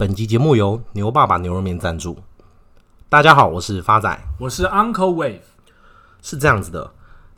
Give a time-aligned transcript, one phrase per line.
[0.00, 2.16] 本集节目由牛爸爸牛肉面赞助。
[3.10, 5.42] 大家好，我是发仔，我是 Uncle Wave。
[6.22, 6.90] 是这样子的，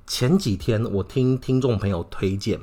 [0.06, 2.60] 前几天我听听众朋友推荐，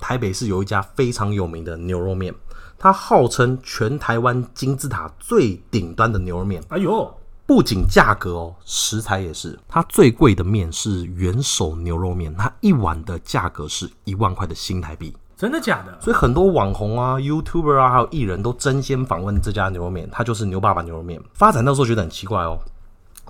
[0.00, 2.34] 台北市有一家非常有名的牛肉面，
[2.76, 6.60] 它号称全台湾金字塔最顶端的牛肉面。
[6.66, 7.16] 哎呦，
[7.46, 9.56] 不仅价格哦，食材也是。
[9.68, 15.14] 它最贵的面是元首牛肉面，它一碗的价格是一万块的新台币。
[15.40, 15.98] 真的假的？
[16.02, 21.18] 所以很多网红啊、YouTuber 啊，还有艺人都争先访问这家牛肉面，它就是牛爸爸牛肉面。
[21.32, 22.58] 发展到时候觉得很奇怪哦，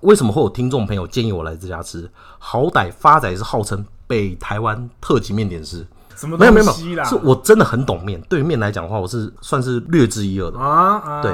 [0.02, 2.10] 为什么会有听众朋友建议我来这家吃？
[2.41, 6.37] 好歹发仔是号称北台湾特级面点师，什么？
[6.37, 8.20] 没有没有没有，是我真的很懂面。
[8.23, 11.23] 对于面来讲的话，我是算是略知一二的啊啊！
[11.23, 11.32] 对，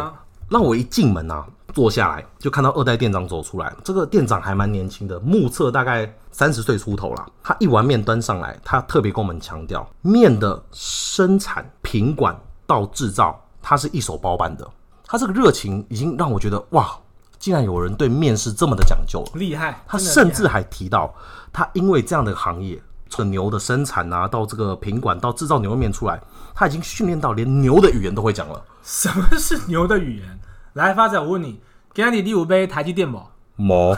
[0.48, 1.46] 让我一进门啊。
[1.74, 7.26] 坐下来就看到二代店长走出来，这个店长还蛮年轻的，目测大概三十岁出头啦。
[7.42, 12.34] 他一碗面端上来，他特别跟我们强调，面的生产、品管
[12.66, 14.66] 到制造，他是一手包办的。
[15.04, 16.98] 他这个热情已经让我觉得哇，
[17.38, 19.78] 竟然有人对面是这么的讲究了，厉害！
[19.86, 21.14] 他甚至还提到，
[21.52, 26.18] 他因为这样的行业，从牛的生产啊，到这个品管到制造牛肉面出来，
[26.54, 28.62] 他已经训练到连牛的语言都会讲了。
[28.86, 30.38] 什么是牛的语言？
[30.74, 31.58] 来，发仔，我问你。
[31.92, 33.20] 给你第五杯台积电不？
[33.56, 33.92] 毛，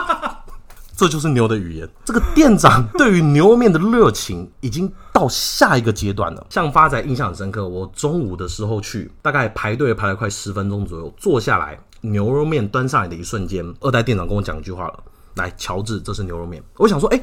[0.94, 1.88] 这就是牛的语言。
[2.04, 6.46] 这个店长对于牛肉面的热情已经到下一个阶段了。
[6.50, 15.04] 像发仔印象很深刻，我中午的时候去，大概排队排了快十分钟左右，坐下来，牛肉面端上来的一瞬间，二代店长跟我讲一句话了
[15.36, 17.22] ：“来，乔治，这是牛肉面。”我想说，哎，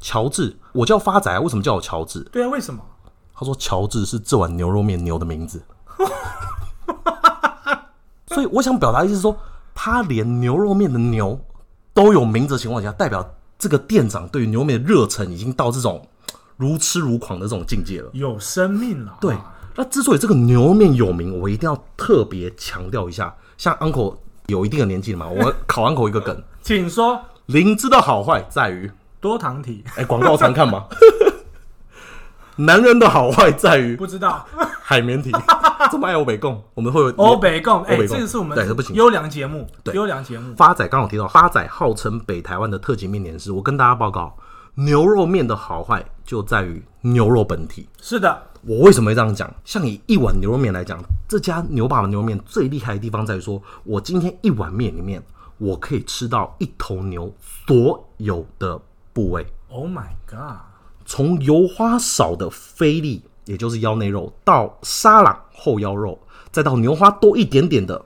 [0.00, 2.24] 乔治，我叫发仔啊，为什么叫我乔治？
[2.32, 2.82] 对啊，为什么？
[3.34, 5.62] 他说：“乔治是这碗牛肉面牛的名字。”
[8.28, 9.36] 所以我想表达的意思是说，
[9.74, 11.38] 他连牛肉面的牛
[11.92, 16.06] 都有名字的情况下，代表这个店长对于牛肉面的热忱已经到这种
[16.56, 19.16] 如痴如狂的这种境界了，有生命了。
[19.20, 19.36] 对，
[19.76, 23.34] 那之所以这个牛肉面有名，我一定要特别强调一下。
[23.58, 24.16] 像 Uncle
[24.46, 27.20] 有一定的年纪了嘛，我考 Uncle 一个梗， 请说。
[27.46, 28.90] 灵芝的好坏在于
[29.20, 29.84] 多糖体。
[29.96, 30.86] 哎，广告常看吗？
[32.56, 34.46] 男人的好坏在于不知道
[34.82, 35.30] 海绵体，
[35.90, 40.54] 这么爱欧北共，我们会有欧北共，哎，这个是我们对不行优良节目，对优良节目。
[40.54, 44.36] 发仔刚好提到，发仔号称北台湾的特级面点师，我跟大家报告，
[44.74, 47.88] 牛肉面的好坏就在于牛肉本体。
[48.00, 49.50] 是的，我为什么会这样讲？
[49.64, 55.22] 像以一碗牛肉面来讲，这家牛爸爸牛肉面最厉害的地方在于说，我今天一碗面里面，
[55.56, 57.32] 我可以吃到一头牛
[57.66, 58.78] 所有的
[59.14, 59.46] 部位。
[59.68, 60.71] Oh my god！
[61.04, 66.18] 从油花少的菲力，也就是腰内肉，到沙朗后腰肉，
[66.50, 68.04] 再到牛花多一点点的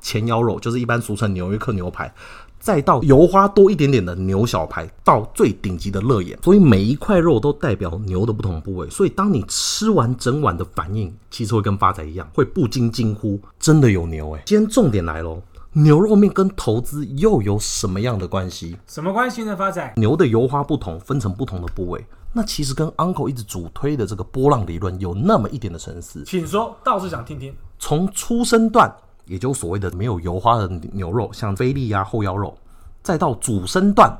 [0.00, 2.12] 前腰肉，就是一般俗称纽约客牛排，
[2.58, 8.88] 再到油花多一点点的牛小排，到最顶级的肋眼，所以每一块肉都代表牛的不同部位。
[8.90, 14.42] 所以当你吃完整碗的反应，其实会跟发仔一样，会不禁惊呼：真的有牛哎！
[14.46, 15.42] 今天重点来喽。
[15.72, 18.78] 牛肉面跟投资又有什么样的关系？
[18.86, 19.54] 什么关系呢？
[19.54, 26.24] 发仔，牛的油花不同，分成不同的部位，那其实跟 Uncle 一直主推的这个波浪理论有那么一点的相似。
[26.24, 27.54] 请说，倒是想听听。
[27.78, 28.92] 从出生段，
[29.26, 32.56] 也就是所谓的没有油花的牛肉，像菲力啊、后腰肉，
[33.02, 34.18] 再到主升段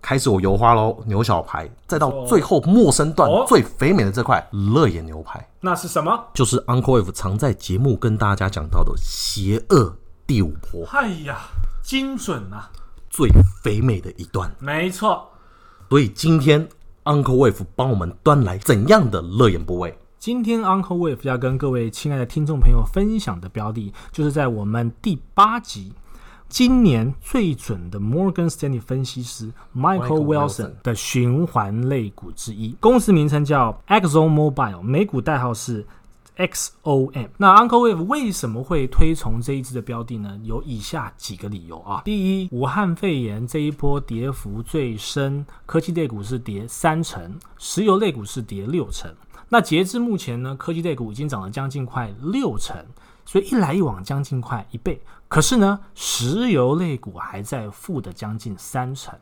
[0.00, 6.18] 开始有油花喽，牛小排，再到最后末生段、哦、最肥美的这块乐眼牛排，那是什么？
[6.32, 9.94] 就是 Uncle F 常在节目跟大家讲到的邪恶。
[10.28, 11.38] 第五波，哎呀，
[11.82, 12.70] 精准啊！
[13.08, 13.30] 最
[13.62, 15.26] 肥美的一段，没错。
[15.88, 16.68] 所以今天
[17.04, 19.98] Uncle Wave 帮我们端来怎样的乐眼部位？
[20.18, 25.94] 今天 Uncle Wave 要跟各位亲爱的听众朋友分享的标的，就是在我们第八集，
[26.46, 35.86] 今年最准的 Morgan Stanley 分析师 Michael Wilson 的循环类股之一，公司名称叫 Exxon Mobil，美股代号是。
[36.38, 40.38] XOM，那 Uncle Wave 为什么会推崇这一支的标的呢？
[40.44, 42.02] 有以下几个理由啊。
[42.04, 49.12] 第一，武汉肺炎这一波跌幅最深，科技类股是跌三成，石油类股是跌六成。
[49.48, 52.76] 那截至目前呢，科技类股已经涨了将近快六成，
[53.24, 55.02] 所以一来一往将近快一倍。
[55.26, 59.12] 可是呢，石油类股还在负的将近三成。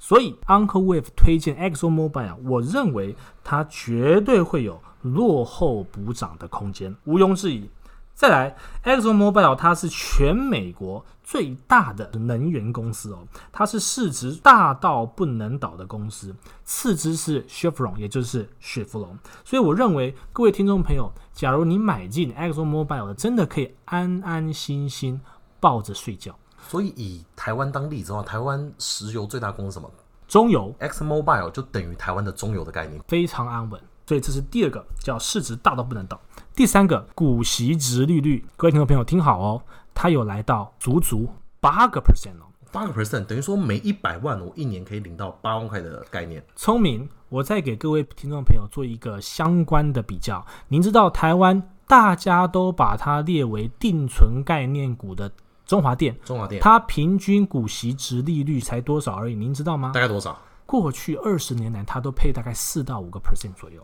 [0.00, 3.14] 所以 Uncle Wave 推荐 EXO Mobile，我认为
[3.44, 4.82] 它绝对会有。
[5.04, 7.70] 落后补涨的空间毋庸置疑。
[8.14, 19.18] 再来，Exxon Mobil 它是全美国最大的能源公司哦，它是市值大到不能倒的公司，次之是 Chevron，也就是雪佛龙。
[19.44, 25.20] 所以我认为各位听众朋友，假如你买进 Exxon Mobil 的，真的可以安安心心
[25.58, 26.38] 抱着睡觉。
[26.68, 29.90] 所以以台湾当例子的话，台湾石油最大公司什么？
[30.28, 30.72] 中油。
[30.78, 33.80] Exxon Mobil 就等于台湾的中油的概念，非常安稳。
[34.06, 36.20] 所以这是第二个叫市值大到不能倒。
[36.54, 39.62] 第三个股息值利率，各位听众朋友听好哦，
[39.94, 41.28] 它有来到足足
[41.60, 46.44] 八个 percent 哦，八个 percent 等于说每一百万我一年可以领到八万块的概念。
[46.54, 50.46] 聪明，我再给各位听众朋友做一个相关的比较。
[50.68, 55.30] 您知道台湾大家都把它列为定存概念股的
[55.66, 59.90] 中华电，中华电，它平均股息值利率才多少而已，您知道吗？
[59.92, 60.38] 大概多少？
[60.66, 63.82] 过去二十年来，它都配大概四到五个 percent 左右。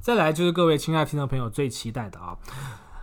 [0.00, 2.36] 再来就是各位亲爱的听众朋友最期待的啊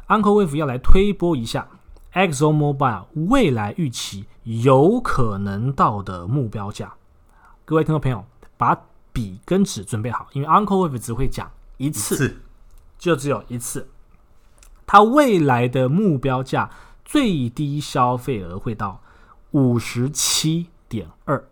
[0.08, 1.68] ，Uncle Wave 要来推播一下
[2.14, 6.94] Exxon Mobil 未来预期有可能到的目标价。
[7.66, 8.26] 各位听众朋友，
[8.58, 12.42] 把笔跟纸准备好，因为 Uncle Wave 只会讲一次，一次
[12.98, 13.90] 就只有一次。
[14.86, 16.70] 它未来的目标价
[17.04, 19.02] 最低消费额会到
[19.52, 21.44] 五十七点二。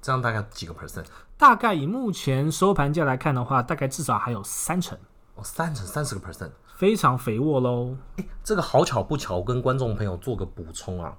[0.00, 1.04] 这样大概几个 percent？
[1.36, 4.98] 大概以目前收盘价来看的话，大概至少还有三成
[5.36, 7.96] 哦，三成三十个 percent，非常肥沃喽。
[8.16, 11.14] 诶，这个好巧不巧，跟观众朋友做个补充啊，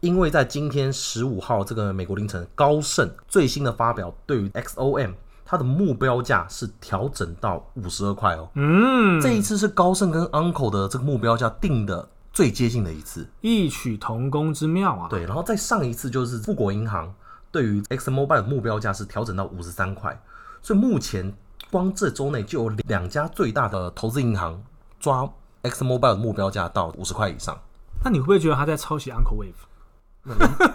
[0.00, 5.14] 因为在今天十五号这个美国凌晨，高盛最新的发表，对于 XOM
[5.44, 8.50] 它的目标价是调整到五十二块哦。
[8.54, 15.08] 嗯，这一次是高盛跟 Uncle 的这个目标价定的最接近的一次，异曲同工之妙啊。
[15.08, 17.14] 对，然后再上一次就是富国银行。
[17.52, 20.18] 对于 ExxonMobil 的目标价是调整到五十三块，
[20.62, 21.32] 所以目前
[21.70, 24.60] 光这周内就有两家最大的投资银行
[24.98, 25.30] 抓
[25.62, 27.56] ExxonMobil 的目标价到五十块以上。
[28.02, 29.52] 那你会不会觉得他在抄袭 Uncle Wave？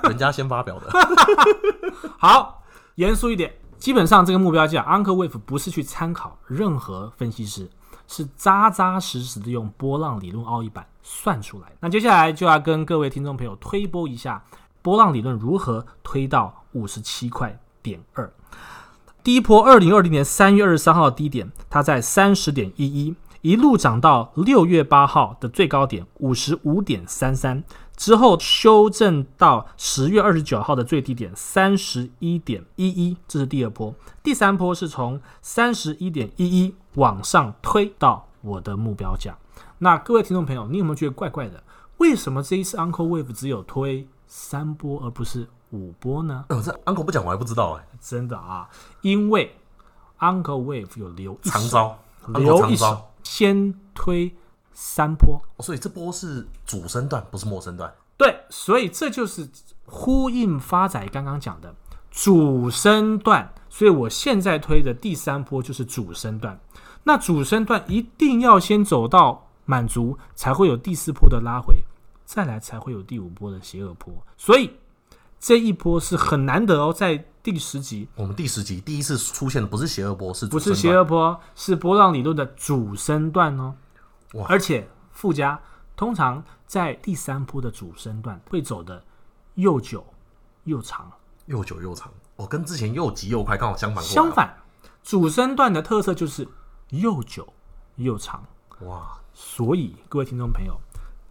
[0.03, 0.91] 人，家先发表的。
[2.19, 2.63] 好，
[2.95, 7.67] 严肃一点，基本上这个目标价 Uncle Wave 不是去参考任何分析师，
[8.07, 11.71] 是扎扎实实的用波浪理论奥义版算出来。
[11.79, 14.43] 那接下来就要跟各位听众朋友推播一下。
[14.87, 18.31] 波浪理论如何推到五十七块点二？
[19.21, 27.65] 第一波二零二零年三月二十三号的低点，它在三十点一一，一路涨到六月八号的最高点五十五点三三，
[27.97, 33.93] 之后修正到十月二十九号的最低点三十一点一一，这是第二波。
[34.23, 39.37] 第三波是从三十一点一一往上推到我的目标价。
[39.79, 41.61] 那各位听众朋友，你有没有觉得怪怪的？
[41.97, 46.45] 为什么这一次 Uncle Wave 只有推三波而不是五波呢？
[46.49, 48.69] 哦，这 Uncle 不讲我还不知道哎，真的啊，
[49.01, 49.55] 因为
[50.19, 51.97] Uncle Wave 有留一长招，
[52.27, 54.35] 留一招，先推
[54.73, 57.93] 三波，哦，所以这波是主升段，不是末升段。
[58.17, 59.47] 对，所以这就是
[59.85, 61.73] 呼应发仔刚刚讲的
[62.09, 66.59] 主升段，所以我现在推的第三波就是主升段。
[67.03, 71.75] 那主升段一定要先走到满足，才会有第四波的拉回。
[72.27, 74.77] 再来才会有第五波的邪恶波，所以
[75.39, 76.91] 这一波是很难得哦。
[76.91, 81.39] 在第十集，我们第十集第一次出现的不是邪恶波，是不是邪恶波？
[81.55, 83.75] 是波浪理论的主升段哦。
[84.33, 84.45] 哇！
[84.49, 85.57] 而且附加，
[85.95, 89.01] 通常在第三波的主升段会走的
[89.55, 90.05] 又久
[90.65, 91.09] 又长，
[91.45, 92.11] 又久又长。
[92.35, 94.03] 哦，跟之前又急又快刚好相反。
[94.03, 94.57] 相反，
[95.01, 96.45] 主升段的特色就是
[96.89, 97.53] 又久
[97.95, 98.43] 又长。
[98.81, 99.17] 哇！
[99.33, 100.77] 所以各位听众朋友。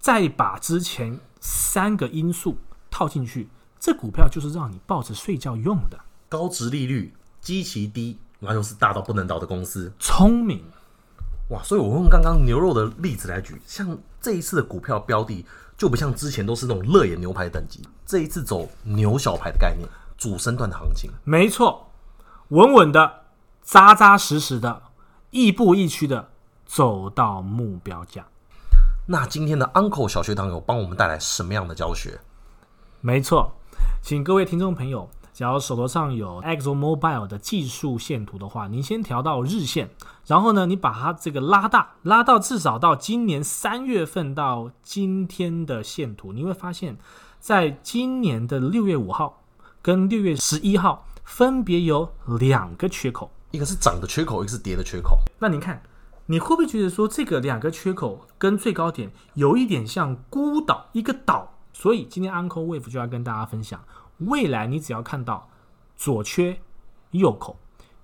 [0.07, 2.57] 再把之前三个因素
[2.89, 3.49] 套进去，
[3.81, 5.99] 这股票就是让你抱着睡觉用的。
[6.29, 10.63] 高值利率、基期低，然后又是大到不能倒的公司，聪明
[11.51, 11.61] 哇！
[11.65, 15.45] 所以我用刚刚牛肉的例子来举，像这一次的股票标的
[15.77, 21.91] 就不像之前都是那种热眼牛排等级，这一次走牛小排的概念，主升段的行情，没错，
[22.51, 23.25] 稳稳的、
[23.61, 24.83] 扎扎实实的、
[25.31, 26.31] 亦步亦趋的
[26.65, 28.25] 走到目标价。
[29.09, 32.19] 那今天的 Uncle 小学堂有帮我们带来什么样的教学？
[33.01, 33.53] 没错，
[34.03, 39.91] 请各位听众朋友，假如手头上有 Exxon Mobil 的技术线图的话，您先调到日线，
[40.27, 46.99] 然后呢，你把它这个拉大，拉到至少到今年三月份到今天的线图，你会发现，
[47.39, 49.45] 在今年的六月五号
[49.81, 55.17] 跟六月十一号，分别有两个缺口，一个是涨的缺口，一个是跌的缺口。
[55.39, 55.81] 那您看。
[56.29, 61.53] 你会不会觉得说这个两个缺口跟最高点有一点像孤岛一个岛？
[61.73, 63.85] 所以今天 Uncle Wave 就要跟大家分享，
[64.19, 65.49] 未来你只要看到
[65.95, 66.59] 左缺
[67.13, 67.59] 右口，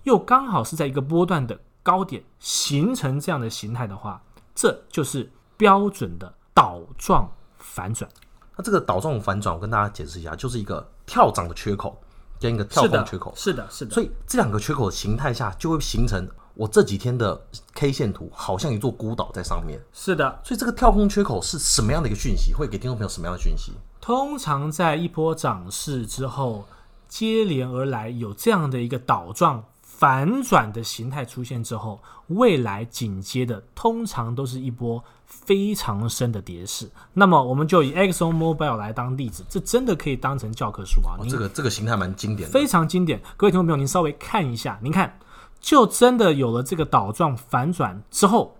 [0.04, 4.22] 又刚好是在一个波段的高点形成这样的形态的话，
[4.54, 8.08] 这就是标准的岛状反转。
[8.56, 12.00] 那这个岛状反转，我跟大家解释一下，就是一个跳涨的缺口
[12.38, 13.32] 跟一个跳空缺口。
[13.34, 13.92] 是的，是的。
[13.92, 16.28] 所以这两个缺口的形态下就会形成。
[16.54, 17.40] 我这几天的
[17.74, 19.80] K 线图好像一座孤岛在上面。
[19.92, 22.52] 是的，所以这个跳空缺口是什么样的一个讯息？
[22.52, 23.72] 会给听众朋友什么样的讯息？
[24.00, 26.64] 通常在一波涨势之后，
[27.08, 36.90] 接连而来有这样的一个倒状反转的形态出现之后，未来紧接的通常都是一波非常深的跌势。
[37.12, 41.14] 那么，我们就以 Exxon Mobil 来当例子，这真的可以当成教科书啊！
[41.20, 43.22] 哦、这个这个形态蛮经典的，非常经典。
[43.36, 45.16] 各位听众朋友，您稍微看一下，您看，
[45.62, 48.58] 就真的有了这个倒状反转之后，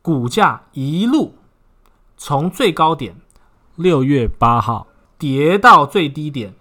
[0.00, 1.34] 股价一路
[2.16, 3.16] 从最高点
[3.74, 4.86] 六月八号
[5.18, 6.54] 跌到最低点。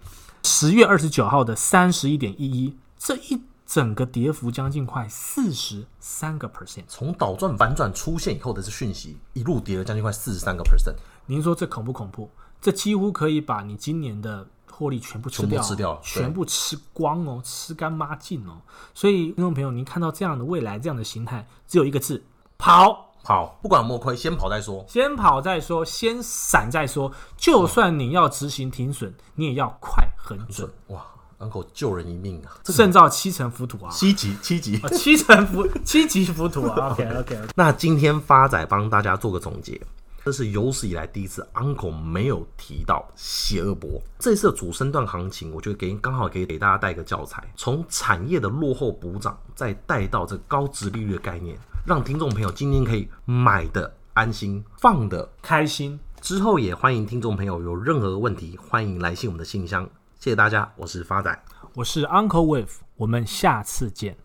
[0.46, 6.84] 十月二十九号的三十一点一一，这一整个跌幅将近快四十三个 percent。
[6.88, 10.96] 从倒转反转出现以后的这讯息，一路跌了将近快四十三个 percent。
[11.28, 12.30] 您说这恐不恐怖？
[12.62, 18.58] 这几乎可以把你今年的获利全部吃掉，吃掉，全部吃光哦，吃干抹净哦。
[18.94, 22.24] 所以，听众朋友，您看到这样的未来，这样的形态，只有一个字：
[22.58, 23.12] 跑。
[23.26, 24.84] 跑，不管有没有亏，先跑再说。
[24.86, 27.10] 先跑再说，先闪再说。
[27.38, 30.70] 就算你要执行停损，你也要快很准。
[30.88, 31.06] 哇
[31.40, 32.52] ，Uncle 救人一命啊！
[32.66, 33.90] 胜造七层浮屠啊！
[33.90, 37.40] 七级，七级，哦、七层浮，七级浮屠啊 okay, okay.
[37.56, 39.80] 那今天发仔帮大家做个总结，
[40.26, 44.02] 这是有史以来第一次 Uncle 没有提到邪恶博。
[44.20, 51.58] 这次的主升段行情，我觉得给刚好可以给大家带个教材，从产业的落后补涨，再带到这高殖利率的概念。
[51.86, 56.00] 让听众朋友今天可以买的安心，放的开心。
[56.22, 59.84] 之后也欢迎听众朋友有任何问题，欢迎来信我们的信箱。
[60.18, 64.16] 谢谢大家，我是发仔，我是 Uncle Wave，我们下次见。